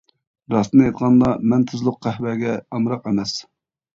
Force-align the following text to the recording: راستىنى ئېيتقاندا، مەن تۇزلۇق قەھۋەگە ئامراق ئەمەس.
راستىنى 0.53 0.85
ئېيتقاندا، 0.85 1.27
مەن 1.51 1.67
تۇزلۇق 1.73 1.99
قەھۋەگە 2.05 2.57
ئامراق 2.77 3.07
ئەمەس. 3.11 3.37